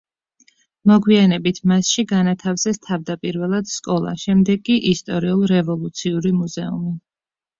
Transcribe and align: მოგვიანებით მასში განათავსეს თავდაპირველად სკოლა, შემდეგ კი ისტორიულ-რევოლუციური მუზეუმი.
მოგვიანებით 0.91 1.59
მასში 1.71 2.05
განათავსეს 2.11 2.79
თავდაპირველად 2.87 3.69
სკოლა, 3.73 4.13
შემდეგ 4.23 4.65
კი 4.69 4.77
ისტორიულ-რევოლუციური 4.93 6.35
მუზეუმი. 6.39 6.95